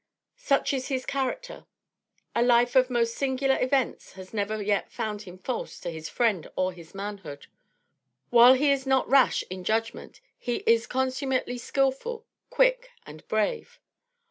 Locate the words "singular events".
3.13-4.13